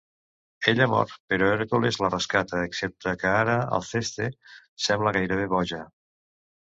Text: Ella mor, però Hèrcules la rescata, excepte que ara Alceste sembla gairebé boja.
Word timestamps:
Ella 0.69 0.85
mor, 0.93 1.11
però 1.33 1.49
Hèrcules 1.57 1.99
la 2.05 2.09
rescata, 2.13 2.63
excepte 2.69 3.15
que 3.25 3.35
ara 3.43 3.59
Alceste 3.79 4.31
sembla 4.87 5.15
gairebé 5.19 5.47
boja. 5.57 5.83